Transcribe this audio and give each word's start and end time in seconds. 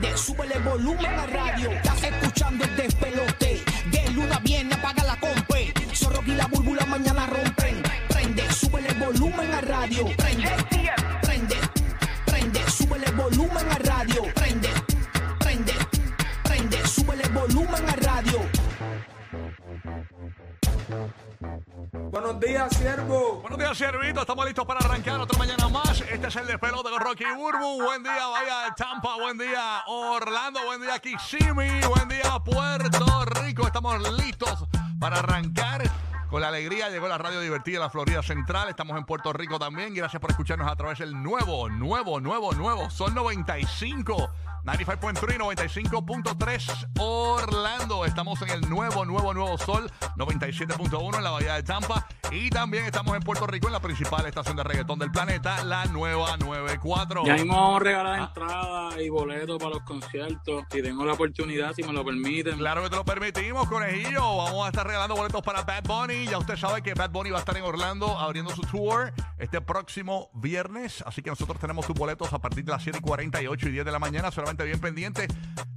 prende, 0.00 0.16
sube 0.16 0.46
el 0.52 0.62
volumen 0.62 1.06
a 1.06 1.26
radio. 1.26 1.70
Estás 1.70 2.02
escuchando 2.02 2.64
el 2.64 2.76
despelote. 2.76 3.62
De 3.90 4.10
luna 4.10 4.38
viene, 4.40 4.74
apaga 4.74 5.04
la 5.04 5.16
compe. 5.20 5.72
Zorro 5.94 6.22
y 6.26 6.34
la 6.34 6.46
búlbula 6.46 6.84
mañana 6.86 7.26
rompen. 7.26 7.82
Prende, 8.08 8.50
sube 8.52 8.80
el 8.86 8.94
volumen 8.98 9.52
a 9.52 9.60
radio. 9.60 10.04
Prende, 10.16 10.50
prende, 11.22 11.56
prende, 12.26 12.70
sube 12.70 12.96
el 13.04 13.12
volumen 13.12 13.68
a 13.70 13.78
radio. 13.78 14.22
Prende, 14.34 14.68
prende, 15.38 15.72
prende, 16.42 16.86
sube 16.86 17.14
el 17.22 17.32
volumen 17.32 17.88
a 17.88 17.96
radio. 17.96 18.40
Buenos 22.14 22.38
días, 22.38 22.76
siervo. 22.76 23.40
Buenos 23.40 23.58
días, 23.58 23.76
Siervito. 23.76 24.20
Estamos 24.20 24.46
listos 24.46 24.64
para 24.64 24.78
arrancar 24.78 25.18
otra 25.18 25.36
mañana 25.36 25.68
más. 25.68 26.00
Este 26.00 26.28
es 26.28 26.36
el 26.36 26.46
despelote 26.46 26.88
con 26.88 27.00
Rocky 27.00 27.24
Burbu. 27.24 27.82
Buen 27.82 28.04
día, 28.04 28.28
vaya 28.28 28.66
de 28.66 28.70
Tampa. 28.76 29.16
Buen 29.16 29.36
día, 29.36 29.82
Orlando. 29.88 30.60
Buen 30.64 30.80
día, 30.80 31.00
Kissimmee. 31.00 31.84
Buen 31.88 32.08
día, 32.08 32.38
Puerto 32.44 33.24
Rico. 33.42 33.66
Estamos 33.66 33.98
listos 34.12 34.64
para 35.00 35.18
arrancar. 35.18 35.82
Con 36.30 36.40
la 36.40 36.48
alegría 36.48 36.88
llegó 36.88 37.08
la 37.08 37.18
radio 37.18 37.40
divertida 37.40 37.78
de 37.78 37.84
la 37.84 37.90
Florida 37.90 38.22
Central. 38.22 38.68
Estamos 38.68 38.96
en 38.96 39.04
Puerto 39.04 39.32
Rico 39.32 39.58
también. 39.58 39.92
Gracias 39.92 40.20
por 40.20 40.30
escucharnos 40.30 40.70
a 40.70 40.76
través 40.76 41.00
del 41.00 41.20
nuevo, 41.20 41.68
nuevo, 41.68 42.20
nuevo, 42.20 42.52
nuevo. 42.52 42.90
Son 42.90 43.12
95. 43.12 44.30
95.3, 44.64 45.36
95.3 45.38 46.88
Orlando. 46.98 48.06
Estamos 48.06 48.40
en 48.42 48.48
el 48.48 48.62
nuevo, 48.62 49.04
nuevo, 49.04 49.34
nuevo 49.34 49.58
Sol 49.58 49.90
97.1 50.16 51.18
en 51.18 51.22
la 51.22 51.30
Bahía 51.30 51.54
de 51.56 51.62
Tampa. 51.62 52.06
Y 52.30 52.50
también 52.50 52.84
estamos 52.84 53.14
en 53.14 53.22
Puerto 53.22 53.46
Rico 53.46 53.66
en 53.68 53.72
la 53.72 53.80
principal 53.80 54.26
estación 54.26 54.56
de 54.56 54.64
reggaetón 54.64 54.98
del 54.98 55.10
planeta, 55.10 55.62
la 55.64 55.84
nueva 55.86 56.36
94. 56.36 57.22
Ya 57.24 57.34
mismo 57.34 57.54
vamos 57.54 57.80
a 57.80 57.84
regalar 57.84 58.20
entradas 58.20 59.00
y 59.00 59.08
boletos 59.08 59.58
para 59.58 59.70
los 59.70 59.82
conciertos. 59.82 60.64
Si 60.70 60.82
tengo 60.82 61.04
la 61.04 61.12
oportunidad, 61.12 61.72
si 61.74 61.82
me 61.82 61.92
lo 61.92 62.04
permiten. 62.04 62.58
Claro 62.58 62.82
que 62.82 62.90
te 62.90 62.96
lo 62.96 63.04
permitimos, 63.04 63.68
conejillo. 63.68 64.36
Vamos 64.36 64.66
a 64.66 64.68
estar 64.68 64.86
regalando 64.86 65.14
boletos 65.14 65.42
para 65.42 65.62
Bad 65.62 65.84
Bunny. 65.84 66.26
Ya 66.26 66.38
usted 66.38 66.56
sabe 66.56 66.82
que 66.82 66.94
Bad 66.94 67.10
Bunny 67.10 67.30
va 67.30 67.38
a 67.38 67.40
estar 67.40 67.56
en 67.56 67.64
Orlando 67.64 68.18
abriendo 68.18 68.54
su 68.54 68.62
tour 68.62 69.12
este 69.38 69.60
próximo 69.60 70.30
viernes. 70.34 71.02
Así 71.06 71.22
que 71.22 71.30
nosotros 71.30 71.58
tenemos 71.58 71.86
sus 71.86 71.94
boletos 71.94 72.32
a 72.32 72.38
partir 72.38 72.64
de 72.64 72.72
las 72.72 72.82
7 72.82 72.98
y 72.98 73.02
48 73.02 73.68
y 73.68 73.72
10 73.72 73.84
de 73.84 73.92
la 73.92 73.98
mañana. 73.98 74.30
Solamente 74.30 74.64
bien 74.64 74.80
pendiente. 74.80 75.28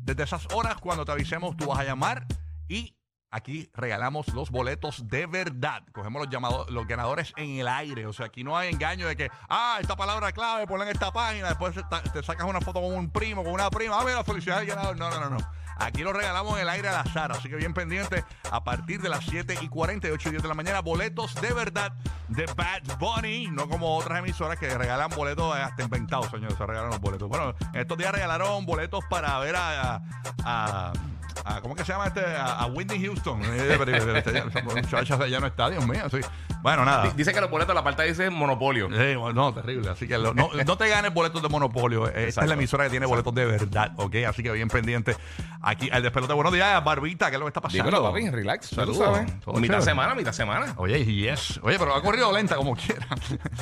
Desde 0.02 0.24
esas 0.24 0.48
horas, 0.54 0.76
cuando 0.80 1.06
te 1.06 1.12
avisemos, 1.12 1.56
tú 1.58 1.68
vas 1.68 1.80
a 1.80 1.84
llamar 1.84 2.26
y 2.68 2.96
aquí 3.32 3.70
regalamos 3.74 4.28
los 4.30 4.50
boletos 4.52 5.08
de 5.08 5.26
verdad. 5.26 5.84
Cogemos 5.94 6.22
los 6.24 6.32
llamados, 6.32 6.70
los 6.70 6.88
ganadores 6.88 7.34
en 7.38 7.60
el 7.60 7.68
aire. 7.68 8.06
O 8.06 8.14
sea, 8.14 8.28
aquí 8.28 8.44
no 8.44 8.58
hay 8.58 8.70
engaño 8.74 9.08
de 9.08 9.16
que, 9.16 9.30
ah, 9.50 9.78
esta 9.82 9.96
palabra 9.96 10.32
clave, 10.32 10.66
ponla 10.68 10.86
en 10.86 10.92
esta 10.92 11.12
página. 11.12 11.50
Después 11.50 11.76
te, 12.14 12.24
sacas 12.24 12.48
una 12.48 12.62
foto 12.62 12.82
con 12.82 12.94
un 12.94 13.10
primo, 13.10 13.44
con 13.44 13.54
una 13.54 13.70
prima. 13.70 14.00
Ah, 14.00 14.04
mira, 14.06 14.24
felicidades, 14.24 14.68
ganador. 14.68 14.98
No, 14.98 15.10
no, 15.10 15.20
no, 15.20 15.30
no. 15.30 15.38
Aquí 15.80 16.02
lo 16.02 16.12
regalamos 16.12 16.56
en 16.56 16.62
el 16.64 16.70
aire 16.70 16.90
al 16.90 16.96
azar, 16.96 17.32
así 17.32 17.50
que 17.50 17.56
bien 17.56 17.72
pendiente 17.72 18.24
a 18.52 18.64
partir 18.64 19.00
de 19.00 19.10
las 19.10 19.24
7 19.26 19.60
y 19.62 19.68
48 19.70 20.30
y 20.30 20.32
10 20.32 20.42
de 20.42 20.48
la 20.50 20.56
mañana. 20.56 20.82
Boletos 20.82 21.36
de 21.36 21.54
verdad 21.54 21.94
de 22.30 22.48
Bad 22.56 22.98
Bunny, 22.98 23.48
no 23.52 23.70
como 23.70 23.96
otras 23.96 24.18
emisoras 24.18 24.58
que 24.58 24.76
regalan 24.76 25.12
boletos 25.12 25.56
hasta 25.56 25.84
inventados, 25.84 26.32
señores. 26.32 26.58
Se 26.58 26.66
regalan 26.66 26.90
los 26.90 27.00
boletos. 27.00 27.30
Bueno, 27.30 27.54
estos 27.76 27.96
días 27.96 28.12
regalaron 28.12 28.66
boletos 28.66 29.04
para 29.08 29.38
ver 29.38 29.56
a- 29.56 30.02
a- 30.44 30.94
¿Cómo 31.62 31.76
que 31.76 31.84
se 31.86 31.92
llama 31.92 32.08
este? 32.08 32.26
A, 32.26 32.60
a 32.60 32.66
Whitney 32.68 33.04
Houston. 33.06 33.42
Eh, 33.44 33.76
pero- 33.78 33.86
pero- 33.86 34.24
pero- 34.24 34.48
esa 34.50 34.62
muchacha 34.64 35.28
ya 35.28 35.40
no 35.40 35.48
está, 35.48 35.70
Dios 35.70 35.86
mío. 35.88 36.04
sí. 36.10 36.20
Bueno, 36.62 36.84
nada. 36.86 37.04
Di- 37.04 37.12
Dice 37.16 37.34
que 37.34 37.40
los 37.42 37.50
boletos, 37.50 37.74
la 37.76 37.84
parte 37.84 38.04
dice 38.04 38.30
monopolio. 38.30 38.88
Sí, 38.90 39.16
no, 39.34 39.54
terrible. 39.54 39.90
Así 39.90 40.08
que 40.08 40.18
lo- 40.18 40.34
no, 40.34 40.50
no 40.66 40.78
te 40.78 40.90
ganes 40.90 41.14
boletos 41.14 41.42
de 41.42 41.50
monopolio. 41.50 42.08
Esta 42.08 42.42
es 42.42 42.48
la 42.48 42.54
emisora 42.56 42.84
que 42.86 42.90
tiene 42.90 43.06
boletos 43.06 43.34
de 43.36 43.46
verdad, 43.46 43.92
¿ok? 43.98 44.16
Así 44.28 44.42
que 44.44 44.52
bien 44.52 44.68
pendiente. 44.68 45.16
Aquí, 45.62 45.90
al 45.92 46.02
despelote. 46.04 46.34
Buenos 46.34 46.52
días, 46.54 46.84
Barbita. 46.84 47.30
¿Qué 47.30 47.36
es 47.36 47.40
lo 47.40 47.46
que 47.46 47.50
está 47.50 47.62
pasando? 47.62 47.84
Dímelo, 47.86 48.04
papi, 48.04 48.30
relax. 48.30 48.70
tú 48.70 48.76
Saludos. 48.76 48.98
sabes. 48.98 49.32
Mitad 49.48 49.62
chévere. 49.62 49.82
semana, 49.82 50.16
mitad 50.16 50.32
semana. 50.32 50.74
Oye, 50.78 51.04
yes. 51.06 51.60
Oye, 51.64 51.78
pero 51.80 51.96
ha 51.96 52.02
corrido 52.02 52.32
lenta 52.34 52.56
como 52.56 52.76
quiera. 52.76 53.08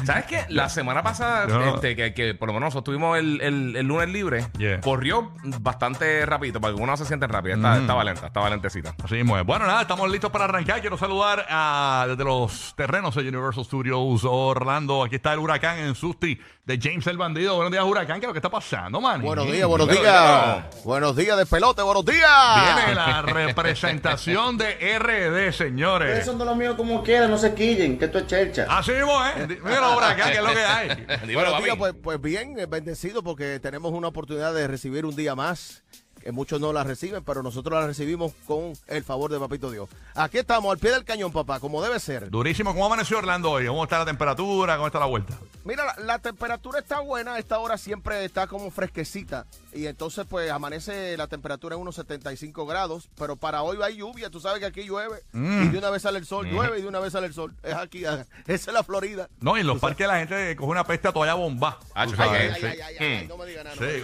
¿Sabes 0.04 0.26
qué? 0.26 0.46
La 0.50 0.70
semana 0.70 1.04
pasada, 1.04 1.46
No. 1.48 1.76
este, 1.76 1.96
que, 1.96 2.14
que 2.14 2.34
por 2.34 2.48
lo 2.48 2.54
menos 2.54 2.68
nosotros 2.68 2.86
tuvimos 2.96 3.18
el, 3.18 3.42
el- 3.42 3.76
el 3.76 3.86
lunes 3.86 4.10
libre, 4.10 4.48
Yeah. 4.58 4.80
corrió 4.82 5.32
bastante 5.60 6.26
rapidito, 6.26 6.60
porque 6.62 6.72
algunos 6.72 7.00
se 7.00 7.06
sienten 7.06 7.30
rápido. 7.30 7.58
Está, 7.76 7.80
Mm. 7.80 7.82
estaba 7.86 8.04
lenta, 8.04 8.28
estaba 8.28 8.50
lentecita. 8.50 8.96
Así 9.04 9.16
mismo 9.16 9.38
es. 9.38 9.46
Bueno, 9.46 9.66
nada, 9.66 9.82
estamos 9.82 10.10
listos 10.10 10.32
para 10.32 10.46
arrancar. 10.46 10.82
Quiero 10.82 10.98
saludar 10.98 11.46
a, 11.50 12.06
desde 12.10 12.24
los 12.24 12.74
terrenos 12.76 13.16
de 13.16 13.22
Universal 13.28 13.66
Studios 13.66 14.22
Orlando. 14.24 15.04
Aquí 15.04 15.16
está 15.16 15.34
el 15.34 15.40
huracán 15.40 15.80
en 15.80 15.96
Susti 15.96 16.40
de 16.66 16.80
James 16.82 17.06
el 17.08 17.18
Bandido. 17.18 17.56
Buenos 17.56 17.72
días, 17.72 17.84
huracán. 17.84 18.20
¿Qué 18.20 18.26
es 18.26 18.28
lo 18.28 18.34
que 18.34 18.40
está 18.40 18.50
pasando, 18.50 19.00
man? 19.02 19.22
Buenos 19.22 19.46
días, 19.52 19.68
buenos 19.68 19.88
días. 19.90 20.84
Buenos 20.84 21.16
días 21.16 21.38
de 21.38 21.46
pelote, 21.46 21.82
buenos 21.82 22.06
días. 22.06 22.76
Viene 22.76 22.96
la 22.96 23.22
representación 23.22 24.58
de 24.58 24.98
RD, 25.00 25.52
señores. 25.54 26.26
Son 26.26 26.38
de 26.38 26.46
los 26.46 26.56
míos 26.56 26.76
como 26.76 27.04
quieran, 27.04 27.30
no 27.30 27.38
se 27.38 27.54
quillen, 27.54 27.98
que 27.98 28.06
esto 28.06 28.20
es 28.20 28.28
chelcha. 28.28 28.66
Así 28.70 28.92
mismo, 28.92 29.14
¿eh? 29.26 29.60
Mira, 29.64 29.96
huracán, 29.96 30.32
¿qué 30.32 30.38
es 30.38 30.44
lo 30.44 30.54
que 30.54 30.64
hay? 30.66 30.90
Dímelo, 31.28 31.52
Buenos 31.52 31.64
días, 31.64 31.76
pues, 31.78 31.94
pues 32.02 32.22
bien, 32.22 32.58
eh, 32.60 32.66
bendecido 32.66 33.24
porque 33.24 33.60
tenemos 33.60 33.92
una 33.92 34.08
oportunidad 34.08 34.54
de 34.54 34.68
recibir 34.68 35.06
un 35.06 35.16
día 35.16 35.36
más. 35.36 35.84
Que 36.26 36.32
muchos 36.32 36.60
no 36.60 36.74
la 36.74 36.84
reciben, 36.84 37.24
pero 37.24 37.44
nosotros 37.44 37.80
la 37.80 37.86
recibimos 37.86 38.34
con 38.48 38.74
el 38.88 39.04
favor 39.04 39.32
de 39.32 39.38
Papito 39.38 39.70
Dios. 39.70 39.88
Aquí 40.16 40.40
estamos, 40.40 40.72
al 40.72 40.80
pie 40.80 40.90
del 40.90 41.06
cañón, 41.06 41.32
papá, 41.32 41.60
como 41.60 41.84
debe 41.84 42.00
ser. 42.00 42.32
Durísimo. 42.32 42.74
¿Cómo 42.74 42.88
amaneció 42.88 43.20
Orlando 43.20 43.52
hoy? 43.52 43.68
¿Cómo 43.68 43.84
está 43.84 44.00
la 44.00 44.06
temperatura? 44.06 44.76
¿Cómo 44.76 44.88
está 44.88 44.98
la 44.98 45.06
vuelta? 45.06 45.38
Mira, 45.66 45.84
la, 45.84 45.96
la 46.04 46.20
temperatura 46.20 46.80
está 46.80 47.00
buena, 47.00 47.40
esta 47.40 47.58
hora 47.58 47.78
siempre 47.78 48.24
está 48.24 48.46
como 48.46 48.70
fresquecita. 48.70 49.48
Y 49.74 49.88
entonces, 49.88 50.26
pues, 50.30 50.50
amanece 50.52 51.18
la 51.18 51.28
temperatura 51.28 51.76
en 51.76 51.82
unos 51.82 51.96
75 51.96 52.66
grados. 52.68 53.10
Pero 53.18 53.36
para 53.36 53.64
hoy 53.64 53.78
hay 53.84 53.98
lluvia, 53.98 54.30
tú 54.30 54.40
sabes 54.40 54.60
que 54.60 54.68
aquí 54.68 54.84
llueve. 54.84 55.24
Mm. 55.34 55.64
Y 55.64 55.70
de 55.70 55.78
una 55.80 55.90
vez 55.90 56.04
sale 56.04 56.20
el 56.20 56.26
sol, 56.26 56.46
llueve 56.48 56.78
y 56.80 56.84
de 56.84 56.88
una 56.88 57.00
vez 57.00 57.14
sale 57.14 57.26
el 57.28 57.34
sol. 57.34 57.54
Es 57.64 57.74
aquí, 57.74 58.04
esa 58.06 58.26
es 58.48 58.68
la 58.68 58.84
Florida. 58.84 59.28
No, 59.40 59.58
y 59.58 59.62
en 59.62 59.68
los 59.68 59.80
parques 59.80 60.08
la 60.08 60.20
gente 60.20 60.56
coge 60.56 60.70
una 60.72 60.86
peste 60.86 61.08
a 61.08 61.12
toalla 61.12 61.34
bomba. 61.34 61.80
Ah, 61.96 62.08
sabes, 62.08 62.54
Ay, 62.54 62.64
ay, 62.64 62.64
ay, 62.64 62.80
ay, 62.82 62.96
ay, 63.00 63.28
no 63.28 63.38
me 63.38 63.46
digas 63.48 63.66
nada. 63.66 63.76
Sí. 63.78 64.04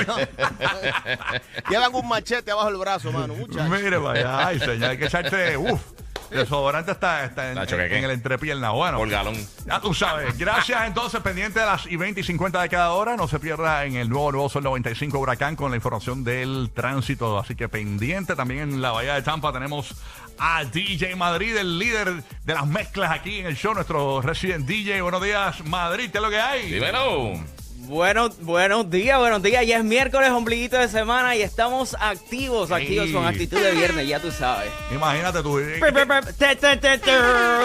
Llevan 1.70 1.94
un 1.94 2.08
machete 2.08 2.50
abajo 2.52 2.68
del 2.68 2.78
brazo, 2.78 3.12
mano, 3.12 3.34
muchachos. 3.36 3.68
Mire, 3.68 3.98
vaya, 3.98 4.46
ay, 4.46 4.58
señor, 4.60 4.90
hay 4.90 4.98
que 4.98 5.06
echarte, 5.06 5.56
uff, 5.56 5.82
el 5.98 5.99
desodorante 6.30 6.92
está, 6.92 7.24
está 7.24 7.50
en, 7.50 7.54
Tacho, 7.56 7.76
¿qué, 7.76 7.88
qué? 7.88 7.98
en 7.98 8.04
el 8.04 8.10
entrepierna. 8.12 8.70
Bueno, 8.70 8.98
Por 8.98 9.08
galón. 9.08 9.34
ya 9.66 9.80
tú 9.80 9.92
sabes. 9.94 10.36
Gracias, 10.38 10.86
entonces, 10.86 11.20
pendiente 11.20 11.60
de 11.60 11.66
las 11.66 11.86
y 11.86 11.96
20 11.96 12.20
y 12.20 12.24
50 12.24 12.62
de 12.62 12.68
cada 12.68 12.92
hora. 12.92 13.16
No 13.16 13.28
se 13.28 13.38
pierda 13.38 13.84
en 13.84 13.96
el 13.96 14.08
nuevo 14.08 14.32
Nuevo 14.32 14.48
Sol 14.48 14.62
95 14.62 15.18
Huracán 15.18 15.56
con 15.56 15.70
la 15.70 15.76
información 15.76 16.24
del 16.24 16.70
tránsito. 16.74 17.38
Así 17.38 17.54
que 17.54 17.68
pendiente 17.68 18.34
también 18.36 18.60
en 18.60 18.82
la 18.82 18.92
Bahía 18.92 19.14
de 19.14 19.22
Tampa 19.22 19.52
tenemos 19.52 19.94
a 20.38 20.64
DJ 20.64 21.16
Madrid, 21.16 21.56
el 21.56 21.78
líder 21.78 22.22
de 22.44 22.54
las 22.54 22.66
mezclas 22.66 23.10
aquí 23.10 23.40
en 23.40 23.46
el 23.46 23.56
show, 23.56 23.74
nuestro 23.74 24.22
resident 24.22 24.66
DJ. 24.66 25.02
Buenos 25.02 25.22
días, 25.22 25.64
Madrid, 25.66 26.10
¿qué 26.10 26.18
es 26.18 26.22
lo 26.22 26.30
que 26.30 26.40
hay? 26.40 26.72
Dímelo. 26.72 27.59
Buenos, 27.94 28.38
buenos 28.40 28.88
días, 28.88 29.18
buenos 29.18 29.42
días. 29.42 29.66
Ya 29.66 29.78
es 29.78 29.82
miércoles, 29.84 30.30
ombliguito 30.30 30.78
de 30.78 30.86
semana 30.86 31.34
y 31.34 31.42
estamos 31.42 31.96
activos, 31.98 32.70
activos 32.70 33.06
Ey. 33.08 33.12
con 33.12 33.26
actitud 33.26 33.60
de 33.60 33.72
viernes, 33.72 34.06
ya 34.06 34.20
tú 34.20 34.30
sabes. 34.30 34.70
Imagínate 34.94 35.42
tú. 35.42 35.58
eh, 35.58 35.80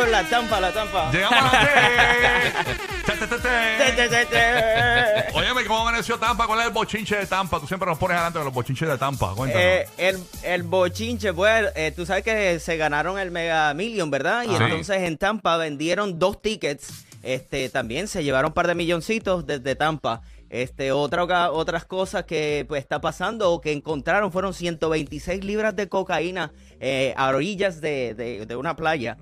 La 0.09 0.23
tampa, 0.27 0.59
la 0.59 0.71
tampa. 0.73 1.11
Llegamos 1.11 1.39
a 1.43 1.53
la 1.53 1.59
T. 1.61 2.71
Te, 3.05 3.11
te, 3.11 3.27
te, 3.27 3.35
te. 3.37 3.49
Te, 3.77 3.91
te, 3.91 4.09
te, 4.09 4.25
te. 4.25 5.37
Óyeme, 5.37 5.63
¿cómo 5.65 5.81
amaneció 5.87 6.17
Tampa? 6.17 6.47
¿Cuál 6.47 6.61
es 6.61 6.65
el 6.65 6.71
bochinche 6.73 7.17
de 7.17 7.27
Tampa? 7.27 7.59
Tú 7.59 7.67
siempre 7.67 7.87
nos 7.87 7.99
pones 7.99 8.15
adelante 8.15 8.39
con 8.39 8.45
los 8.45 8.53
bochinches 8.53 8.89
de 8.89 8.97
Tampa. 8.97 9.31
Cuéntanos. 9.35 9.63
Eh, 9.63 9.87
el, 9.99 10.23
el 10.41 10.63
bochinche, 10.63 11.31
pues, 11.33 11.65
eh, 11.75 11.93
tú 11.95 12.03
sabes 12.07 12.23
que 12.23 12.59
se 12.59 12.77
ganaron 12.77 13.19
el 13.19 13.29
Mega 13.29 13.71
Million, 13.75 14.09
¿verdad? 14.09 14.43
Y 14.49 14.55
Ah. 14.55 14.57
Entonces 14.59 14.97
en 15.03 15.17
Tampa 15.19 15.55
vendieron 15.57 16.17
dos 16.17 16.41
tickets. 16.41 17.05
Este, 17.25 17.69
también 17.69 18.07
se 18.07 18.23
llevaron 18.23 18.49
un 18.49 18.53
par 18.53 18.67
de 18.67 18.75
milloncitos 18.75 19.45
desde 19.47 19.75
Tampa. 19.75 20.21
Este, 20.49 20.91
otra, 20.91 21.51
otras 21.51 21.83
cosas 21.85 22.25
que 22.25 22.65
pues 22.67 22.81
está 22.83 23.01
pasando 23.01 23.51
o 23.51 23.59
que 23.61 23.71
encontraron 23.71 24.31
fueron 24.31 24.53
126 24.53 25.43
libras 25.43 25.75
de 25.75 25.89
cocaína 25.89 26.53
eh, 26.79 27.13
a 27.17 27.29
orillas 27.29 27.81
de- 27.81 28.13
de 28.47 28.55
una 28.55 28.75
playa. 28.75 29.17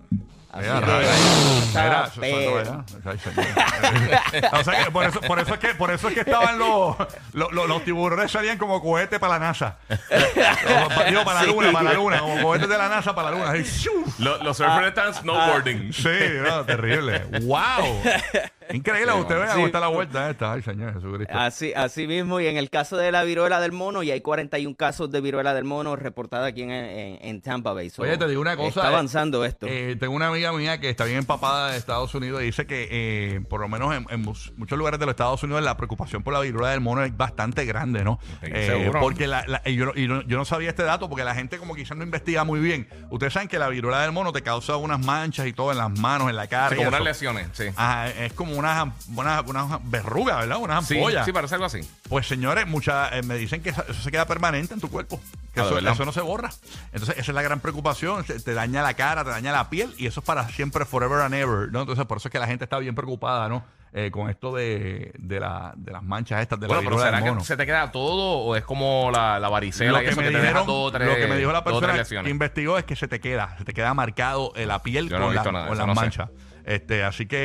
Mira, 0.56 0.80
Mira. 2.22 2.84
O 4.60 4.64
sea 4.64 4.84
que 4.86 4.92
por 4.92 5.06
eso, 5.06 5.22
por 5.22 5.40
eso 5.40 5.54
es 5.56 5.60
que 5.60 5.68
por 5.76 5.92
eso 5.92 6.08
es 6.10 6.14
que 6.14 6.20
estaban 6.22 6.58
los, 6.60 6.96
los, 7.34 7.52
los- 7.52 7.68
los 7.68 7.84
tiburones 7.84 8.32
salían 8.32 8.58
como 8.58 8.82
cohetes 8.82 9.20
para 9.20 9.34
la 9.34 9.40
NASA. 9.48 9.78
Digo, 11.10 11.24
para 11.24 11.42
la 11.42 11.46
luna, 11.48 11.72
para 11.72 11.84
la 11.90 11.94
luna, 11.94 12.20
como 12.20 12.42
cohetes 12.42 12.70
de 12.70 12.78
la 12.78 12.90
NASA 12.90 13.16
para 13.16 13.32
la 13.32 13.38
luna. 13.38 13.54
Los 14.20 14.58
surfers 14.58 14.88
están 14.88 15.14
snowboarding. 15.14 15.92
Sí, 15.94 16.10
no, 16.48 16.64
terrible. 16.66 17.24
¡Wow! 17.42 18.02
Increíble, 18.72 19.12
Sí, 19.14 19.20
usted 19.20 19.36
bueno. 19.38 19.52
cómo 19.54 19.66
está 19.66 19.80
la 19.80 19.88
vuelta 19.88 20.30
esta. 20.30 20.54
Ay, 20.54 20.62
Señor 20.62 20.94
Jesucristo. 20.94 21.34
Así, 21.38 21.74
así 21.76 22.08
mismo, 22.08 22.40
y 22.40 22.48
en 22.48 22.58
el 22.58 22.70
caso 22.70 22.98
de 22.98 23.12
la 23.12 23.24
viruela 23.24 23.60
del 23.60 23.72
mono, 23.72 24.04
y 24.04 24.12
hay 24.12 24.22
41 24.22 24.76
casos 24.76 25.12
de 25.12 25.22
viruela 25.22 25.54
del 25.54 25.64
mono 25.66 25.96
reportadas 25.96 26.48
aquí 26.50 26.62
en, 26.64 26.72
en- 26.72 27.20
en 27.22 27.42
Tampa 27.42 27.74
Bay. 27.74 27.90
So, 27.90 28.02
Oye, 28.04 28.18
te 28.18 28.28
digo 28.28 28.42
una 28.42 28.56
cosa. 28.56 28.68
Está 28.70 28.84
eh, 28.84 28.88
avanzando 28.88 29.46
esto. 29.46 29.68
eh, 29.70 29.96
tengo 30.00 30.14
una 30.16 30.28
amiga 30.28 30.52
mía 30.54 30.80
que 30.80 30.90
está 30.90 31.06
bien 31.06 31.18
empapada 31.20 31.72
de 31.72 31.78
Estados 31.78 32.14
Unidos 32.16 32.42
y 32.42 32.46
dice 32.46 32.66
que, 32.66 32.88
eh, 32.92 33.42
por 33.50 33.62
lo 33.62 33.68
menos 33.68 33.94
en, 34.10 34.22
muchos 34.22 34.78
lugares 34.78 35.00
de 35.00 35.06
los 35.06 35.14
Estados 35.14 35.44
Unidos, 35.44 35.62
la 35.64 35.78
preocupación 35.78 36.24
por 36.24 36.34
la 36.34 36.40
viruela 36.40 36.70
del 36.72 36.82
mono 36.82 37.04
es 37.04 37.16
bastante 37.16 37.66
grande, 37.66 38.04
¿no? 38.04 38.20
Eh, 38.42 38.68
seguro. 38.68 39.00
porque 39.02 39.28
la- 39.28 39.44
la- 39.48 39.62
y 39.66 39.76
yo, 39.76 39.92
y 39.96 40.08
no- 40.08 40.22
yo 40.24 40.38
no 40.38 40.46
sabía 40.46 40.70
este 40.70 40.84
dato 40.84 41.10
porque 41.10 41.24
la 41.24 41.36
gente, 41.36 41.58
como 41.58 41.76
quizás 41.76 41.98
no 41.98 42.04
investiga 42.04 42.44
muy 42.44 42.60
bien. 42.60 42.88
Ustedes 43.10 43.34
saben 43.34 43.48
que 43.48 43.60
la 43.60 43.68
viruela 43.70 44.02
del 44.02 44.12
mono 44.12 44.32
te 44.32 44.42
causa 44.42 44.78
unas 44.78 45.00
manchas 45.06 45.48
y 45.48 45.54
todo 45.54 45.72
en 45.72 45.78
las 45.78 46.00
manos, 46.00 46.30
en 46.30 46.36
la 46.36 46.48
cara. 46.48 46.76
Sí, 46.76 46.82
unas 46.84 47.02
lesiones, 47.02 47.48
sí. 47.54 47.66
Ajá, 47.76 48.10
es 48.10 48.34
como 48.34 48.53
unas, 48.58 48.88
unas, 49.16 49.44
unas 49.46 49.80
verrugas, 49.90 50.40
¿verdad? 50.40 50.58
Unas 50.58 50.86
Sí, 50.88 50.96
ampollas. 50.96 51.26
sí, 51.26 51.32
parece 51.32 51.56
algo 51.56 51.66
así. 51.66 51.80
Pues 52.10 52.28
señores, 52.28 52.68
muchas 52.68 53.12
eh, 53.14 53.22
me 53.24 53.36
dicen 53.36 53.62
que 53.62 53.70
eso, 53.70 53.84
eso 53.88 54.02
se 54.02 54.12
queda 54.12 54.26
permanente 54.26 54.74
en 54.74 54.80
tu 54.80 54.90
cuerpo, 54.90 55.20
que 55.54 55.62
Ah, 55.62 55.66
¿de 55.66 55.92
eso, 55.92 56.06
no 56.06 56.12
se 56.12 56.22
borra. 56.22 56.50
Entonces 56.92 57.18
esa 57.18 57.32
es 57.32 57.36
la 57.36 57.42
gran 57.42 57.60
preocupación, 57.60 58.24
te, 58.24 58.54
daña 58.54 58.82
la 58.82 58.94
cara, 58.94 59.24
te 59.24 59.30
daña 59.32 59.52
la 59.52 59.70
piel 59.70 59.94
y 59.98 60.08
eso 60.08 60.20
es 60.22 60.26
para 60.26 60.48
siempre, 60.50 60.86
forever 60.86 61.22
and 61.22 61.34
ever, 61.36 61.72
¿no? 61.72 61.82
Entonces 61.82 62.06
por 62.06 62.18
eso 62.18 62.28
es 62.28 62.32
que 62.32 62.40
la 62.40 62.48
gente 62.48 62.64
está 62.64 62.78
bien 62.80 62.96
preocupada, 62.96 63.48
¿no? 63.50 63.64
Eh, 63.96 64.10
con 64.10 64.28
esto 64.28 64.52
de, 64.56 65.12
de, 65.20 65.40
la, 65.40 65.72
de 65.76 65.92
las 65.92 66.02
manchas 66.02 66.42
estas 66.42 66.60
de 66.60 66.66
Bueno, 66.66 66.82
la 66.82 66.90
pero 66.90 66.98
¿será 67.00 67.22
del 67.22 67.38
que 67.38 67.44
se 67.44 67.56
te 67.56 67.64
queda 67.68 67.92
todo 67.92 68.40
o 68.40 68.56
es 68.56 68.64
como 68.64 69.12
la, 69.12 69.40
la 69.40 69.50
varicela 69.50 69.92
Lo 69.92 70.02
y 70.02 70.06
que, 70.06 70.10
eso 70.10 70.18
me 70.20 70.24
que 70.30 70.32
te 70.34 70.38
deja 70.42 70.48
dijeron, 70.62 70.92
tres, 70.92 71.08
lo 71.08 71.16
que 71.16 71.28
me 71.28 71.38
dijo 71.38 71.52
la 71.52 71.64
persona 71.64 72.04
que 72.04 72.30
investigó 72.32 72.80
es 72.80 72.86
que 72.86 72.96
se 72.96 73.08
te 73.08 73.20
queda, 73.20 73.56
se 73.60 73.66
te 73.66 73.74
queda 73.74 73.94
marcado 73.94 74.52
eh, 74.56 74.66
la 74.66 74.82
piel 74.82 75.10
Yo 75.10 75.20
no 75.20 75.32
he 75.32 75.36
con, 75.36 75.54
la- 75.54 75.86
las 75.86 76.00
sé. 76.00 76.28
Este, 76.66 77.04
así 77.04 77.26
que 77.26 77.38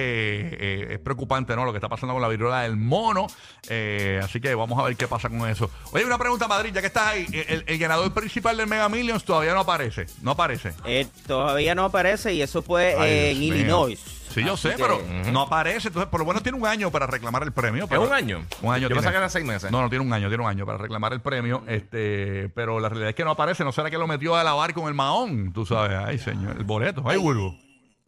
eh, 0.60 0.86
es 0.94 0.98
preocupante, 1.00 1.54
¿no? 1.56 1.64
Lo 1.64 1.72
que 1.72 1.78
está 1.78 1.88
pasando 1.88 2.12
con 2.14 2.22
la 2.22 2.28
viruela 2.28 2.62
del 2.62 2.76
mono. 2.76 3.26
Eh, 3.68 4.20
así 4.22 4.40
que 4.40 4.54
vamos 4.54 4.78
a 4.78 4.82
ver 4.84 4.96
qué 4.96 5.08
pasa 5.08 5.28
con 5.28 5.48
eso. 5.48 5.70
Oye, 5.92 6.04
una 6.04 6.18
pregunta, 6.18 6.46
Madrid, 6.48 6.70
ya 6.74 6.80
que 6.80 6.86
estás 6.88 7.08
ahí. 7.08 7.26
El, 7.32 7.64
el 7.66 7.78
ganador 7.78 8.12
principal 8.14 8.56
del 8.56 8.66
Mega 8.66 8.88
Millions 8.88 9.24
todavía 9.24 9.52
no 9.54 9.60
aparece. 9.60 10.06
No 10.22 10.32
aparece. 10.32 10.72
Eh, 10.84 11.06
todavía 11.26 11.74
no 11.74 11.84
aparece 11.84 12.32
y 12.34 12.42
eso 12.42 12.62
fue 12.62 12.94
Ay, 12.98 13.10
eh, 13.10 13.30
en. 13.32 13.42
Illinois. 13.42 13.98
Sí, 14.28 14.44
yo 14.44 14.52
Así 14.54 14.68
sé, 14.68 14.76
que- 14.76 14.82
pero 14.82 15.00
no 15.32 15.40
aparece. 15.42 15.88
Entonces, 15.88 16.10
por 16.10 16.20
lo 16.20 16.26
menos 16.26 16.42
tiene 16.42 16.58
un 16.58 16.66
año 16.66 16.90
para 16.90 17.06
reclamar 17.06 17.42
el 17.44 17.52
premio. 17.52 17.84
¿Es 17.84 17.88
pero- 17.90 18.02
un 18.02 18.12
año? 18.12 18.44
Un 18.60 18.72
año 18.74 18.82
Yo 18.82 18.88
tiene. 18.88 18.94
pensaba 18.96 19.12
que 19.12 19.16
era 19.18 19.28
seis 19.30 19.44
meses. 19.44 19.70
No, 19.70 19.80
no, 19.80 19.88
tiene 19.88 20.04
un 20.04 20.12
año, 20.12 20.28
tiene 20.28 20.44
un 20.44 20.50
año 20.50 20.66
para 20.66 20.76
reclamar 20.78 21.12
el 21.14 21.20
premio. 21.22 21.62
Este, 21.66 22.50
pero 22.54 22.78
la 22.78 22.88
realidad 22.90 23.08
es 23.10 23.14
que 23.16 23.24
no 23.24 23.30
aparece. 23.30 23.64
¿No 23.64 23.72
será 23.72 23.90
que 23.90 23.96
lo 23.98 24.06
metió 24.06 24.36
a 24.36 24.44
lavar 24.44 24.74
con 24.74 24.86
el 24.86 24.94
mahón? 24.94 25.52
Tú 25.54 25.64
sabes. 25.64 25.98
Ay, 25.98 26.18
señor. 26.18 26.56
El 26.58 26.64
boleto. 26.64 27.02
Ay, 27.06 27.16
Burbu. 27.16 27.56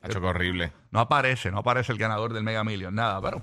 Hacho, 0.02 0.18
horrible. 0.18 0.72
No 0.92 1.00
aparece, 1.00 1.50
no 1.50 1.58
aparece 1.58 1.92
el 1.92 1.98
ganador 1.98 2.32
del 2.32 2.42
Mega 2.42 2.64
Million, 2.64 2.94
nada, 2.94 3.20
pero 3.20 3.40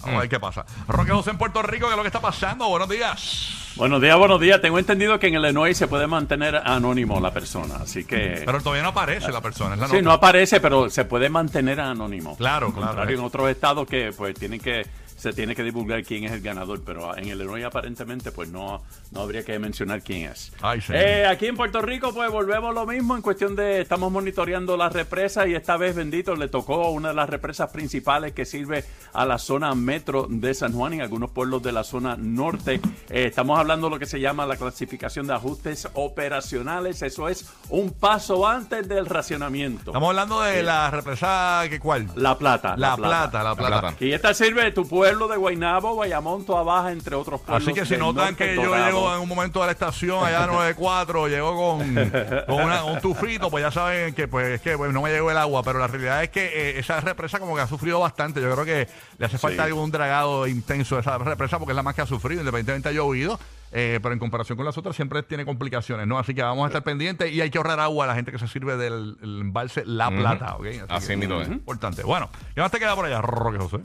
vamos 0.00 0.14
Mm. 0.14 0.16
a 0.16 0.20
ver 0.20 0.28
qué 0.28 0.38
pasa. 0.38 0.64
Roque 0.86 1.10
José 1.10 1.30
en 1.30 1.38
Puerto 1.38 1.62
Rico, 1.62 1.86
¿qué 1.86 1.92
es 1.92 1.96
lo 1.96 2.02
que 2.02 2.08
está 2.08 2.20
pasando? 2.20 2.68
Buenos 2.68 2.88
días. 2.88 3.72
Buenos 3.76 4.00
días, 4.00 4.16
buenos 4.16 4.40
días. 4.40 4.60
Tengo 4.60 4.78
entendido 4.78 5.18
que 5.18 5.26
en 5.28 5.34
Illinois 5.34 5.76
se 5.76 5.88
puede 5.88 6.06
mantener 6.06 6.56
anónimo 6.56 7.18
la 7.20 7.32
persona, 7.32 7.76
así 7.82 8.04
que... 8.04 8.42
Pero 8.44 8.60
todavía 8.60 8.82
no 8.82 8.90
aparece 8.90 9.32
la 9.32 9.40
persona, 9.40 9.74
es 9.74 9.80
la 9.80 9.86
Sí, 9.88 9.94
nota. 9.94 10.02
no 10.04 10.12
aparece, 10.12 10.60
pero 10.60 10.88
se 10.90 11.04
puede 11.04 11.28
mantener 11.28 11.80
anónimo. 11.80 12.36
Claro, 12.36 12.72
claro. 12.72 12.86
contrario, 12.88 13.18
en 13.18 13.24
otros 13.24 13.50
estados 13.50 13.86
que 13.88 14.12
pues 14.16 14.34
tienen 14.34 14.60
que 14.60 14.86
se 15.20 15.34
tiene 15.34 15.54
que 15.54 15.62
divulgar 15.62 16.02
quién 16.02 16.24
es 16.24 16.32
el 16.32 16.40
ganador, 16.40 16.80
pero 16.82 17.14
en 17.14 17.26
Illinois 17.26 17.62
aparentemente 17.62 18.32
pues 18.32 18.48
no, 18.48 18.82
no 19.10 19.20
habría 19.20 19.44
que 19.44 19.58
mencionar 19.58 20.02
quién 20.02 20.30
es. 20.30 20.50
Ay. 20.62 20.80
Eh, 20.88 21.26
aquí 21.28 21.46
en 21.46 21.56
Puerto 21.56 21.82
Rico 21.82 22.14
pues 22.14 22.30
volvemos 22.30 22.74
lo 22.74 22.86
mismo 22.86 23.14
en 23.16 23.20
cuestión 23.20 23.54
de 23.54 23.82
estamos 23.82 24.10
monitoreando 24.10 24.78
las 24.78 24.94
represas 24.94 25.46
y 25.46 25.54
esta 25.54 25.76
vez 25.76 25.94
bendito 25.94 26.34
le 26.36 26.48
tocó 26.48 26.88
una 26.90 27.08
de 27.08 27.14
las 27.14 27.28
represas 27.28 27.70
principales 27.70 28.32
que 28.32 28.46
sirve 28.46 28.82
a 29.12 29.26
la 29.26 29.36
zona 29.36 29.74
metro 29.74 30.26
de 30.26 30.54
San 30.54 30.72
Juan 30.72 30.94
y 30.94 31.00
algunos 31.00 31.30
pueblos 31.30 31.62
de 31.62 31.72
la 31.72 31.84
zona 31.84 32.16
norte. 32.16 32.80
Eh, 33.10 33.26
estamos 33.26 33.58
hablando 33.58 33.88
de 33.88 33.94
lo 33.94 33.98
que 33.98 34.06
se 34.06 34.20
llama 34.20 34.46
la 34.46 34.56
clasificación 34.56 35.26
de 35.26 35.34
ajustes 35.34 35.86
operacionales, 35.92 37.02
eso 37.02 37.28
es 37.28 37.52
un 37.68 37.90
paso 37.90 38.48
antes 38.48 38.88
del 38.88 39.04
racionamiento. 39.04 39.90
Estamos 39.90 40.08
hablando 40.08 40.40
de 40.40 40.62
la 40.62 40.90
represa, 40.90 41.64
¿qué 41.68 41.78
cuál? 41.78 42.08
La 42.16 42.38
Plata. 42.38 42.74
La 42.78 42.96
plata, 42.96 43.42
la 43.42 43.54
plata. 43.54 43.80
plata. 43.80 43.96
Y 44.00 44.12
esta 44.12 44.32
sirve 44.32 44.72
tu 44.72 44.88
pueblo 44.88 45.09
de 45.18 45.36
Guaynabo, 45.36 45.96
Bayamón, 45.96 46.44
Toa 46.46 46.62
Baja, 46.62 46.92
entre 46.92 47.14
otros 47.16 47.40
pueblos. 47.40 47.62
Así 47.68 47.74
que 47.74 47.84
si 47.84 47.96
notan 47.96 48.34
que 48.36 48.54
yo 48.54 48.62
Dorado. 48.64 48.86
llego 48.86 49.14
en 49.14 49.20
un 49.20 49.28
momento 49.28 49.62
a 49.62 49.66
la 49.66 49.72
estación 49.72 50.24
allá 50.24 50.46
94, 50.46 51.28
llego 51.28 51.56
con, 51.56 51.94
con 52.46 52.64
una- 52.64 52.84
un 52.84 53.00
tufito, 53.00 53.50
pues 53.50 53.62
ya 53.62 53.70
saben 53.70 54.14
que 54.14 54.28
pues 54.28 54.46
es 54.48 54.60
que 54.60 54.76
pues, 54.76 54.92
no 54.92 55.02
me 55.02 55.10
llegó 55.10 55.30
el 55.30 55.36
agua, 55.38 55.62
pero 55.62 55.78
la 55.78 55.86
realidad 55.88 56.22
es 56.22 56.30
que 56.30 56.44
eh, 56.46 56.78
esa 56.78 57.00
represa 57.00 57.38
como 57.40 57.54
que 57.54 57.60
ha 57.62 57.66
sufrido 57.66 58.00
bastante. 58.00 58.40
Yo 58.40 58.52
creo 58.52 58.64
que 58.64 58.88
le 59.18 59.26
hace 59.26 59.38
falta 59.38 59.64
Sí. 59.64 59.68
algún 59.68 59.90
dragado 59.90 60.46
intenso 60.46 60.96
a 60.96 61.00
esa 61.00 61.18
represa 61.18 61.58
porque 61.58 61.72
es 61.72 61.76
la 61.76 61.82
más 61.82 61.94
que 61.94 62.02
ha 62.02 62.06
sufrido, 62.06 62.40
independientemente 62.40 62.88
ha 62.88 62.92
llovido. 62.92 63.38
eh, 63.72 64.00
pero 64.02 64.12
en 64.12 64.18
comparación 64.18 64.56
con 64.56 64.66
las 64.66 64.76
otras 64.78 64.96
siempre 64.96 65.22
tiene 65.22 65.44
complicaciones, 65.44 66.04
¿no? 66.08 66.18
Así 66.18 66.34
que 66.34 66.42
vamos 66.42 66.64
a 66.64 66.66
estar 66.66 66.82
pendientes 66.82 67.30
y 67.30 67.40
hay 67.40 67.50
que 67.50 67.58
ahorrar 67.58 67.78
agua 67.78 68.04
a 68.04 68.08
la 68.08 68.14
gente 68.16 68.32
que 68.32 68.38
se 68.40 68.48
sirve 68.48 68.76
del 68.76 69.16
el 69.22 69.40
embalse 69.42 69.84
La. 69.86 70.10
Plata, 70.10 70.56
¿ok? 70.56 70.66
Así 70.88 71.06
que, 71.08 71.16
mismo 71.16 71.40
es. 71.40 71.46
Importante. 71.48 72.02
Bueno, 72.02 72.28
¿qué 72.54 72.60
más 72.60 72.70
te 72.72 72.80
queda 72.80 72.96
por 72.96 73.04
allá, 73.04 73.20
Roque 73.22 73.58
José? 73.58 73.76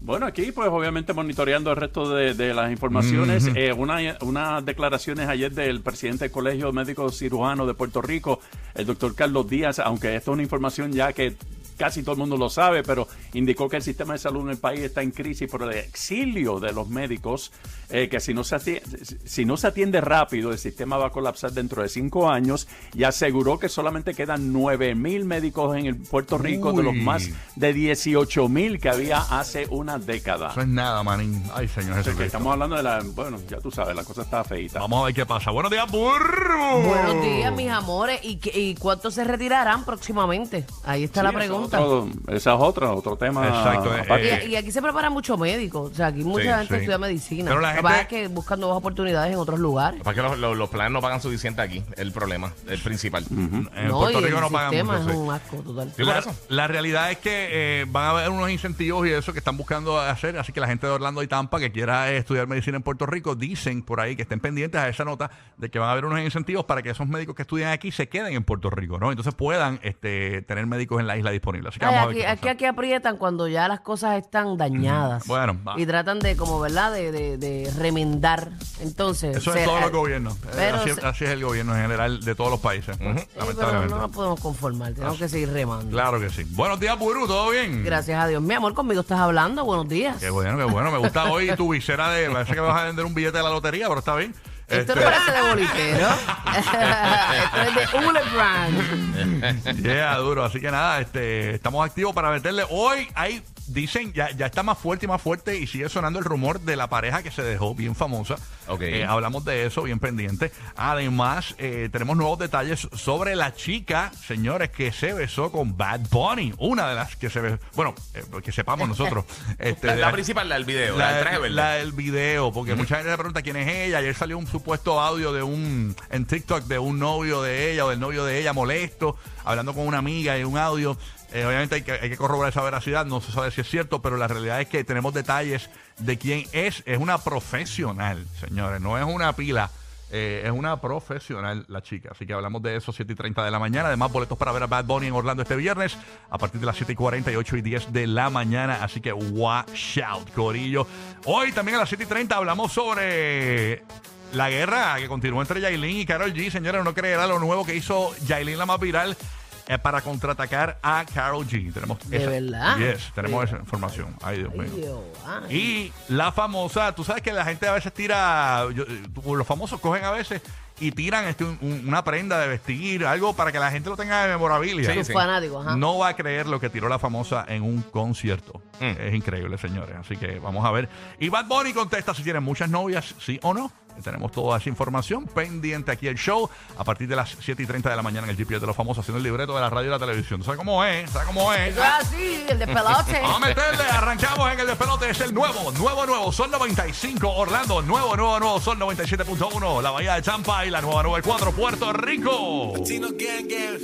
Bueno, 0.00 0.26
aquí 0.26 0.52
pues 0.52 0.68
obviamente 0.68 1.12
monitoreando 1.12 1.70
el 1.70 1.76
resto 1.76 2.14
de, 2.14 2.34
de 2.34 2.54
las 2.54 2.70
informaciones. 2.70 3.48
Eh, 3.56 3.72
una- 3.72 4.16
unas 4.20 4.64
declaraciones 4.64 5.28
ayer 5.28 5.52
del 5.52 5.80
presidente 5.80 6.24
del 6.26 6.30
Colegio 6.32 6.72
Médico 6.72 7.10
Cirujano 7.10 7.66
de 7.66 7.74
Puerto 7.74 8.02
Rico, 8.02 8.38
el 8.74 8.86
doctor 8.86 9.14
Carlos 9.16 9.48
Díaz, 9.48 9.78
aunque 9.80 10.14
esto 10.14 10.30
es 10.30 10.34
una 10.34 10.42
información 10.42 10.92
ya 10.92 11.12
que 11.12 11.34
casi 11.76 12.02
todo 12.02 12.12
el 12.12 12.18
mundo 12.18 12.36
lo 12.36 12.48
sabe, 12.48 12.82
pero 12.82 13.08
indicó 13.34 13.68
que 13.68 13.76
el 13.76 13.82
sistema 13.82 14.14
de 14.14 14.18
salud 14.18 14.42
en 14.42 14.50
el 14.50 14.58
país 14.58 14.80
está 14.80 15.02
en 15.02 15.10
crisis 15.10 15.50
por 15.50 15.62
el 15.62 15.72
exilio 15.72 16.58
de 16.58 16.72
los 16.72 16.88
médicos, 16.88 17.52
eh, 17.88 18.08
que 18.08 18.20
si 18.20 18.34
no, 18.34 18.44
se 18.44 18.56
atiende, 18.56 18.82
si 19.24 19.44
no 19.44 19.56
se 19.56 19.68
atiende 19.68 20.00
rápido, 20.00 20.50
el 20.50 20.58
sistema 20.58 20.96
va 20.96 21.08
a 21.08 21.10
colapsar 21.10 21.52
dentro 21.52 21.82
de 21.82 21.88
cinco 21.88 22.30
años 22.30 22.66
y 22.94 23.04
aseguró 23.04 23.58
que 23.58 23.68
solamente 23.68 24.14
quedan 24.14 24.52
9 24.52 24.94
mil 24.94 25.24
médicos 25.24 25.76
en 25.76 25.86
el 25.86 25.96
Puerto 25.96 26.38
Rico 26.38 26.72
de 26.72 26.82
los 26.82 26.94
más 26.94 27.28
de 27.54 27.72
18 27.72 28.48
mil 28.48 28.80
que 28.80 28.88
había 28.88 29.18
hace 29.18 29.66
una 29.70 29.98
década. 29.98 30.50
Eso 30.50 30.62
es 30.62 30.68
nada, 30.68 31.02
manín. 31.02 31.42
Ay, 31.54 31.68
señor 31.68 31.98
Así 31.98 32.10
que 32.10 32.24
estamos 32.24 32.52
hablando 32.52 32.76
de 32.76 32.82
la, 32.82 33.02
bueno, 33.14 33.38
ya 33.48 33.58
tú 33.58 33.70
sabes, 33.70 33.94
la 33.94 34.04
cosa 34.04 34.22
está 34.22 34.42
feita. 34.44 34.80
Vamos 34.80 35.02
a 35.02 35.04
ver 35.06 35.14
qué 35.14 35.26
pasa. 35.26 35.50
Buenos 35.50 35.70
días, 35.70 35.90
burro. 35.90 36.82
Buenos 36.82 37.22
días, 37.22 37.52
mis 37.54 37.70
amores. 37.70 38.20
¿Y, 38.22 38.40
y 38.54 38.74
cuántos 38.74 39.14
se 39.14 39.24
retirarán 39.24 39.84
próximamente? 39.84 40.66
Ahí 40.84 41.04
está 41.04 41.22
la 41.22 41.32
Sí, 41.36 41.36
es 41.36 41.65
otro- 41.66 42.08
Esa 42.28 42.54
es 42.54 42.60
otra, 42.60 42.92
otro 42.92 43.16
tema. 43.16 43.46
Exacto, 43.46 43.94
eh, 43.96 44.00
aparte. 44.00 44.46
Y, 44.46 44.50
y 44.52 44.56
aquí 44.56 44.70
se 44.72 44.80
prepara 44.82 45.10
mucho 45.10 45.36
médico. 45.36 45.82
O 45.82 45.94
sea, 45.94 46.06
aquí 46.08 46.24
mucha 46.24 46.42
Sí, 46.42 46.48
gente 46.48 46.74
sí. 46.74 46.80
estudia 46.80 46.98
medicina. 46.98 47.48
Pero 47.48 47.60
la 47.60 47.74
gente- 47.74 48.00
es 48.00 48.06
que 48.08 48.28
buscan 48.28 48.60
nuevas 48.60 48.78
oportunidades 48.78 49.32
en 49.32 49.38
otros 49.38 49.58
lugares. 49.58 50.02
Para 50.02 50.14
que 50.14 50.22
los, 50.22 50.38
los- 50.38 50.56
los 50.56 50.68
planes 50.70 50.92
no 50.92 51.00
pagan 51.00 51.20
suficiente 51.20 51.60
aquí, 51.62 51.82
el 51.96 52.12
problema, 52.12 52.52
el 52.68 52.78
principal. 52.80 53.24
En 53.30 53.88
no, 53.88 53.98
Puerto 53.98 54.20
y 54.20 54.24
Rico 54.24 54.36
el 54.36 54.42
no 54.42 54.50
pagan 54.50 54.70
sistema 54.70 54.98
mucho. 54.98 55.10
es 55.10 55.16
un 55.16 55.32
asco 55.32 55.56
total. 55.58 55.92
La, 55.98 56.24
la 56.48 56.66
realidad 56.68 57.10
es 57.10 57.18
que 57.18 57.48
eh, 57.50 57.86
van 57.88 58.04
a 58.04 58.10
haber 58.10 58.30
unos 58.30 58.50
incentivos 58.50 59.06
y 59.06 59.10
eso 59.10 59.32
que 59.32 59.38
están 59.38 59.56
buscando 59.56 59.98
hacer, 60.00 60.38
así 60.38 60.52
que 60.52 60.60
la 60.60 60.66
gente 60.66 60.86
de 60.86 60.92
Orlando 60.92 61.22
y 61.22 61.26
Tampa 61.28 61.58
que 61.58 61.72
quiera 61.72 62.10
estudiar 62.12 62.46
medicina 62.46 62.76
en 62.76 62.82
Puerto 62.82 63.06
Rico 63.06 63.34
dicen 63.34 63.82
por 63.82 64.00
ahí 64.00 64.16
que 64.16 64.22
estén 64.22 64.40
pendientes 64.40 64.80
a 64.80 64.88
esa 64.88 65.04
nota 65.04 65.30
de 65.56 65.70
que 65.70 65.78
van 65.78 65.88
a 65.88 65.92
haber 65.92 66.04
unos 66.04 66.20
incentivos 66.20 66.64
para 66.64 66.82
que 66.82 66.90
esos 66.90 67.06
médicos 67.06 67.34
que 67.34 67.42
estudian 67.42 67.70
aquí 67.72 67.90
se 67.92 68.08
queden 68.08 68.34
en 68.34 68.44
Puerto 68.44 68.70
Rico, 68.70 68.98
¿no? 68.98 69.10
Entonces 69.10 69.34
puedan 69.34 69.80
este, 69.82 70.42
tener 70.42 70.66
médicos 70.66 71.00
en 71.00 71.06
la 71.06 71.16
isla 71.16 71.30
disponibles. 71.30 71.55
Así 71.64 71.78
que 71.78 71.84
Ay, 71.86 71.94
vamos 71.94 72.04
a 72.04 72.08
ver 72.08 72.16
aquí, 72.16 72.20
qué 72.20 72.26
aquí, 72.26 72.40
pasa. 72.40 72.50
aquí 72.52 72.64
aprietan 72.64 73.16
cuando 73.16 73.46
ya 73.46 73.68
las 73.68 73.80
cosas 73.80 74.18
están 74.18 74.56
dañadas. 74.56 75.26
Bueno, 75.26 75.56
va. 75.66 75.78
Y 75.80 75.86
tratan 75.86 76.18
de, 76.18 76.36
como, 76.36 76.58
¿verdad? 76.60 76.92
De, 76.92 77.12
de, 77.12 77.38
de 77.38 77.70
remendar. 77.78 78.50
Entonces. 78.80 79.36
Eso 79.36 79.54
es 79.54 79.64
todos 79.64 79.80
los 79.80 79.92
gobiernos. 79.92 80.34
Eh, 80.34 80.38
Pero 80.56 80.76
así, 80.78 80.90
se- 80.92 81.06
así 81.06 81.24
es 81.24 81.30
el 81.30 81.44
gobierno 81.44 81.76
en 81.76 81.82
general 81.82 82.20
de 82.24 82.34
todos 82.34 82.50
los 82.50 82.60
países. 82.60 82.96
pues, 82.96 83.20
Sí, 83.20 83.26
pero 83.34 83.46
lamentablemente. 83.46 83.94
no 83.94 84.00
nos 84.00 84.10
podemos 84.10 84.40
conformar. 84.40 84.92
Tenemos 84.94 85.18
que 85.18 85.28
seguir 85.28 85.52
remando. 85.52 85.90
Claro 85.90 86.18
que 86.20 86.30
sí. 86.30 86.44
Buenos 86.50 86.80
días, 86.80 86.96
Puru, 86.96 87.26
¿todo 87.26 87.50
bien? 87.50 87.84
Gracias 87.84 88.22
a 88.22 88.26
Dios. 88.26 88.42
Mi 88.42 88.54
amor, 88.54 88.74
conmigo 88.74 89.00
estás 89.02 89.20
hablando. 89.20 89.64
Buenos 89.64 89.88
días. 89.88 90.16
Qué 90.18 90.30
bueno, 90.30 90.58
qué 90.58 90.64
bueno. 90.64 90.90
Me 90.90 90.98
gusta 90.98 91.24
hoy 91.30 91.54
tu 91.56 91.70
visera 91.72 92.10
de. 92.10 92.28
Parece 92.30 92.54
que 92.54 92.60
vas 92.60 92.80
a 92.80 92.84
vender 92.84 93.04
un 93.04 93.14
billete 93.14 93.36
de 93.38 93.42
la 93.44 93.50
lotería, 93.50 93.86
pero 93.88 94.00
está 94.00 94.14
bien. 94.16 94.34
Esto 94.68 94.92
Este, 94.92 94.94
no 94.96 95.02
parece 95.02 95.32
de 95.32 95.42
bolitero. 95.42 96.08
Esto 96.58 97.62
es 97.62 97.74
de 97.92 97.98
Hule 97.98 98.20
Brand. 98.34 99.82
Yeah, 99.82 100.16
duro. 100.16 100.44
Así 100.44 100.60
que 100.60 100.70
nada, 100.70 101.00
este, 101.00 101.54
estamos 101.54 101.86
activos 101.86 102.12
para 102.14 102.30
meterle. 102.30 102.64
Hoy 102.70 103.08
hay, 103.14 103.42
dicen, 103.68 104.12
ya, 104.12 104.30
ya 104.30 104.46
está 104.46 104.62
más 104.62 104.78
fuerte 104.78 105.06
y 105.06 105.08
más 105.08 105.20
fuerte 105.20 105.58
y 105.58 105.66
sigue 105.66 105.88
sonando 105.88 106.18
el 106.18 106.24
rumor 106.24 106.60
de 106.60 106.76
la 106.76 106.88
pareja 106.88 107.22
que 107.22 107.30
se 107.30 107.42
dejó 107.42 107.74
bien 107.74 107.94
famosa. 107.94 108.36
Ok. 108.68 108.82
Eh, 108.82 109.04
hablamos 109.04 109.44
de 109.44 109.66
eso, 109.66 109.82
bien 109.82 109.98
pendiente. 109.98 110.52
Además, 110.76 111.54
eh, 111.58 111.88
tenemos 111.92 112.16
nuevos 112.16 112.38
detalles 112.38 112.88
sobre 112.94 113.36
la 113.36 113.54
chica, 113.54 114.12
señores, 114.26 114.70
que 114.70 114.92
se 114.92 115.12
besó 115.12 115.52
con 115.52 115.76
Bad 115.76 116.00
Bunny. 116.10 116.54
Una 116.58 116.88
de 116.88 116.94
las 116.94 117.16
que 117.16 117.30
se 117.30 117.40
besó. 117.40 117.58
Bueno, 117.74 117.94
eh, 118.14 118.24
que 118.42 118.52
sepamos 118.52 118.88
nosotros. 118.88 119.24
Este, 119.58 119.86
La, 119.86 119.96
la 119.96 120.12
principal, 120.12 120.48
la 120.48 120.56
del 120.56 120.64
video, 120.64 120.96
la, 120.96 121.12
del 121.12 121.22
traje 121.22 121.38
verde. 121.38 121.54
la 121.54 121.70
del 121.72 121.92
video, 121.92 122.52
porque 122.52 122.74
mucha 122.74 122.96
gente 122.96 123.10
se 123.10 123.16
pregunta 123.16 123.42
quién 123.42 123.56
es 123.56 123.68
ella. 123.68 123.98
Ayer 123.98 124.14
salió 124.14 124.38
un 124.38 124.46
supuesto 124.46 125.00
audio 125.00 125.32
de 125.32 125.42
un 125.42 125.94
en 126.10 126.26
TikTok 126.26 126.64
de 126.64 126.78
un 126.78 126.98
novio 126.98 127.42
de 127.42 127.72
ella 127.72 127.86
o 127.86 127.90
del 127.90 128.00
novio 128.00 128.24
de 128.24 128.38
ella 128.38 128.52
molesto, 128.52 129.16
hablando 129.44 129.72
con 129.74 129.86
una 129.86 129.98
amiga 129.98 130.38
y 130.38 130.44
un 130.44 130.58
audio. 130.58 130.96
Eh, 131.36 131.44
obviamente 131.44 131.74
hay 131.74 131.82
que, 131.82 131.92
hay 131.92 132.16
corroborar 132.16 132.50
esa 132.50 132.62
veracidad, 132.62 133.04
no 133.04 133.20
se 133.20 133.30
sabe 133.30 133.50
si 133.50 133.60
es 133.60 133.68
cierto, 133.68 134.00
pero 134.00 134.16
la 134.16 134.26
realidad 134.26 134.58
es 134.58 134.68
que 134.68 134.82
tenemos 134.84 135.12
detalles 135.12 135.68
de 135.98 136.16
quién 136.16 136.44
es. 136.52 136.82
Es 136.86 136.96
una 136.96 137.18
profesional, 137.18 138.26
señores, 138.40 138.80
no 138.80 138.96
es 138.96 139.04
una 139.04 139.34
pila. 139.34 139.70
eh, 140.10 140.44
es 140.46 140.50
una 140.50 140.80
profesional 140.80 141.66
la 141.68 141.82
chica, 141.82 142.08
así 142.12 142.26
que 142.26 142.32
hablamos 142.32 142.62
de 142.62 142.76
eso 142.76 142.90
7 142.90 143.12
y 143.12 143.16
30 143.16 143.44
de 143.44 143.50
la 143.50 143.58
mañana. 143.58 143.88
Además, 143.88 144.12
boletos 144.12 144.38
para 144.38 144.50
ver 144.52 144.62
a 144.62 144.66
Bad 144.66 144.86
Bunny 144.86 145.08
en 145.08 145.12
Orlando 145.12 145.42
este 145.42 145.56
viernes 145.56 145.98
a 146.30 146.38
partir 146.38 146.58
de 146.58 146.64
las 146.64 146.76
7 146.76 146.92
y 146.92 146.96
48 146.96 147.56
y 147.58 147.60
10 147.60 147.92
de 147.92 148.06
la 148.06 148.30
mañana. 148.30 148.82
Así 148.82 149.02
que 149.02 149.12
watch 149.12 149.98
out, 149.98 150.30
Corillo. 150.32 150.86
Hoy 151.26 151.52
también 151.52 151.76
a 151.76 151.80
las 151.80 151.90
7 151.90 152.04
y 152.04 152.06
30 152.06 152.34
hablamos 152.34 152.72
sobre 152.72 153.84
la 154.32 154.48
guerra 154.48 154.96
que 154.96 155.06
continúa 155.06 155.42
entre 155.42 155.60
Yailin 155.60 155.98
y 155.98 156.06
Carol 156.06 156.32
G. 156.32 156.50
Señores, 156.50 156.82
no 156.82 156.94
creerá 156.94 157.26
lo 157.26 157.38
nuevo 157.38 157.66
que 157.66 157.74
hizo 157.74 158.16
Yailin 158.24 158.56
la 158.56 158.64
más 158.64 158.80
viral 158.80 159.18
eh, 159.68 159.78
para 159.78 160.00
contraatacar 160.00 160.78
a 160.82 161.04
Carol 161.12 161.46
G. 161.46 161.72
Tenemos 161.72 161.98
¿De 162.08 162.26
verdad? 162.26 162.76
Yes, 162.78 163.10
tenemos 163.14 163.44
esa 163.44 163.56
información. 163.58 164.14
Ay, 164.22 164.38
Dios 164.38 164.54
mío. 164.54 164.70
Dios, 164.74 165.00
ay. 165.26 165.56
Y 165.56 165.92
la 166.12 166.32
famosa, 166.32 166.94
tú 166.94 167.04
sabes 167.04 167.22
que 167.22 167.32
la 167.32 167.44
gente 167.44 167.66
a 167.66 167.72
veces 167.72 167.92
tira, 167.92 168.64
yo- 168.74 168.84
eh, 168.84 169.02
los 169.26 169.46
famosos 169.46 169.80
cogen 169.80 170.04
a 170.04 170.10
veces 170.12 170.40
y 170.78 170.92
tiran 170.92 171.24
este, 171.24 171.42
un- 171.44 171.58
un- 171.62 171.88
una 171.88 172.04
prenda 172.04 172.38
de 172.38 172.48
vestir, 172.48 173.06
algo 173.06 173.34
para 173.34 173.50
que 173.50 173.58
la 173.58 173.70
gente 173.70 173.88
lo 173.88 173.96
tenga 173.96 174.22
de 174.24 174.28
memorabilia. 174.28 174.92
Sí, 174.92 175.04
sí. 175.04 175.12
fanáticos, 175.12 175.66
ajá. 175.66 175.74
No 175.76 175.96
va 175.98 176.08
a 176.08 176.16
creer 176.16 176.46
lo 176.46 176.60
que 176.60 176.68
tiró 176.68 176.88
la 176.88 176.98
famosa 176.98 177.44
en 177.48 177.62
un 177.62 177.80
concierto. 177.82 178.60
Mm. 178.80 178.84
Es 179.00 179.14
increíble, 179.14 179.56
señores. 179.58 179.96
Así 179.96 180.16
que 180.18 180.38
vamos 180.38 180.64
a 180.66 180.70
ver. 180.70 180.88
Y 181.18 181.28
Bad 181.30 181.46
Bunny 181.46 181.72
contesta 181.72 182.12
si 182.14 182.22
tiene 182.22 182.40
muchas 182.40 182.68
novias, 182.68 183.14
sí 183.18 183.40
o 183.42 183.54
no. 183.54 183.72
Tenemos 184.02 184.32
toda 184.32 184.58
esa 184.58 184.68
información 184.68 185.26
pendiente 185.26 185.90
aquí 185.90 186.06
el 186.06 186.16
show 186.16 186.48
a 186.76 186.84
partir 186.84 187.08
de 187.08 187.16
las 187.16 187.36
7 187.40 187.62
y 187.62 187.66
30 187.66 187.90
de 187.90 187.96
la 187.96 188.02
mañana 188.02 188.26
en 188.26 188.30
el 188.30 188.36
GPS 188.36 188.60
de 188.60 188.66
los 188.66 188.76
famosos 188.76 189.02
haciendo 189.02 189.18
el 189.18 189.24
libreto 189.24 189.54
de 189.54 189.60
la 189.60 189.70
radio 189.70 189.88
y 189.88 189.90
la 189.90 189.98
televisión. 189.98 190.42
¿Sabes 190.42 190.58
cómo 190.58 190.84
es? 190.84 191.10
¿Sabes 191.10 191.26
cómo 191.26 191.52
es? 191.52 191.72
Eso 191.72 191.82
es 191.82 191.88
así, 191.88 192.44
el 192.48 192.58
de 192.58 192.66
pelote. 192.66 193.20
Vamos 193.22 193.42
a 193.42 193.46
meterle, 193.46 193.84
arrancamos 193.84 194.52
en 194.52 194.60
el 194.60 194.66
despelote, 194.66 195.10
es 195.10 195.20
el 195.20 195.34
nuevo, 195.34 195.72
nuevo, 195.72 196.06
nuevo, 196.06 196.32
Sol 196.32 196.50
95, 196.50 197.30
Orlando, 197.30 197.82
nuevo, 197.82 198.16
nuevo, 198.16 198.38
nuevo, 198.38 198.60
Sol 198.60 198.78
97.1, 198.78 199.82
la 199.82 199.90
Bahía 199.90 200.14
de 200.14 200.22
Champa 200.22 200.66
y 200.66 200.70
la 200.70 200.80
nueva 200.80 201.02
94, 201.02 201.52
Puerto 201.52 201.92
Rico. 201.92 202.74
Tino 202.86 203.08
Gang 203.08 203.48
Gang, 203.48 203.80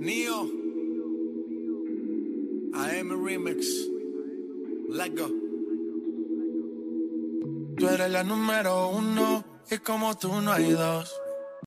Neo, 0.00 0.42
AM 2.74 3.24
Remix, 3.24 3.66
Let 4.90 5.16
Go. 5.16 5.47
Tú 7.78 7.88
eres 7.88 8.10
la 8.10 8.24
número 8.24 8.88
uno 8.88 9.44
y 9.70 9.78
como 9.78 10.16
tú 10.16 10.40
no 10.40 10.52
hay 10.52 10.72
dos. 10.72 11.14